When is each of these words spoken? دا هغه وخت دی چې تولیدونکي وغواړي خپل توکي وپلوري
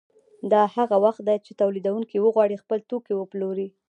دا 0.51 0.61
هغه 0.75 0.95
وخت 1.05 1.21
دی 1.27 1.37
چې 1.45 1.51
تولیدونکي 1.61 2.17
وغواړي 2.19 2.55
خپل 2.63 2.79
توکي 2.89 3.13
وپلوري 3.17 3.67